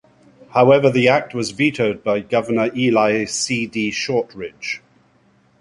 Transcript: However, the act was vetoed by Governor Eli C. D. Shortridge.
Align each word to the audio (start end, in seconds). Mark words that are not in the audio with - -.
However, 0.49 0.89
the 0.89 1.09
act 1.09 1.35
was 1.35 1.51
vetoed 1.51 2.03
by 2.03 2.21
Governor 2.21 2.71
Eli 2.75 3.25
C. 3.25 3.67
D. 3.67 3.91
Shortridge. 3.91 4.81